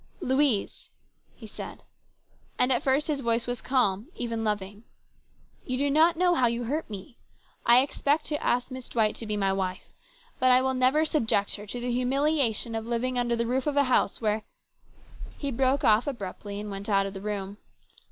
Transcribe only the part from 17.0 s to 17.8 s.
of the room.